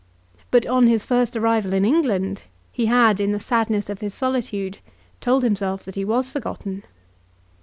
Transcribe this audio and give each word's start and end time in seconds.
But 0.49 0.65
on 0.65 0.87
his 0.87 1.05
first 1.05 1.37
arrival 1.37 1.73
in 1.73 1.85
England 1.85 2.41
he 2.71 2.87
had, 2.87 3.19
in 3.19 3.33
the 3.33 3.39
sadness 3.39 3.87
of 3.87 3.99
his 4.01 4.15
solitude, 4.15 4.79
told 5.19 5.43
himself 5.43 5.83
that 5.85 5.93
he 5.93 6.03
was 6.05 6.31
forgotten. 6.31 6.81